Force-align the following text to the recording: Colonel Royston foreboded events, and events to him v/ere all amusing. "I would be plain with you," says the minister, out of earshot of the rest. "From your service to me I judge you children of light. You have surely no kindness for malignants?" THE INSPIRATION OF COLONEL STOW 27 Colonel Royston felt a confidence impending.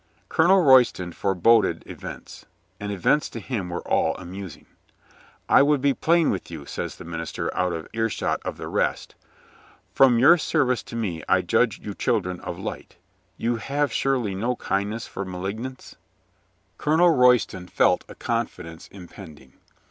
Colonel 0.29 0.63
Royston 0.63 1.11
foreboded 1.11 1.83
events, 1.85 2.47
and 2.79 2.91
events 2.91 3.29
to 3.29 3.39
him 3.39 3.67
v/ere 3.69 3.81
all 3.81 4.15
amusing. 4.17 4.65
"I 5.47 5.61
would 5.61 5.79
be 5.79 5.93
plain 5.93 6.31
with 6.31 6.49
you," 6.49 6.65
says 6.65 6.95
the 6.95 7.03
minister, 7.05 7.55
out 7.55 7.71
of 7.71 7.87
earshot 7.93 8.41
of 8.43 8.57
the 8.57 8.67
rest. 8.67 9.13
"From 9.93 10.17
your 10.17 10.39
service 10.39 10.81
to 10.85 10.95
me 10.95 11.21
I 11.29 11.43
judge 11.43 11.81
you 11.85 11.93
children 11.93 12.39
of 12.39 12.57
light. 12.57 12.95
You 13.37 13.57
have 13.57 13.93
surely 13.93 14.33
no 14.33 14.55
kindness 14.55 15.05
for 15.05 15.23
malignants?" 15.23 15.91
THE 15.91 15.97
INSPIRATION 15.97 16.09
OF 16.09 16.77
COLONEL 16.77 16.97
STOW 16.97 17.15
27 17.27 17.67
Colonel 17.67 17.67
Royston 17.67 17.67
felt 17.67 18.05
a 18.09 18.15
confidence 18.15 18.87
impending. 18.87 19.53